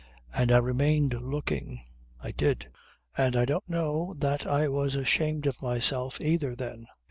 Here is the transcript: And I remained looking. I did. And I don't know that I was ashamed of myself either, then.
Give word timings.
And 0.33 0.51
I 0.51 0.57
remained 0.57 1.13
looking. 1.21 1.81
I 2.23 2.31
did. 2.31 2.65
And 3.15 3.35
I 3.35 3.45
don't 3.45 3.69
know 3.69 4.15
that 4.17 4.47
I 4.47 4.67
was 4.67 4.95
ashamed 4.95 5.45
of 5.45 5.61
myself 5.61 6.19
either, 6.19 6.55
then. 6.55 6.87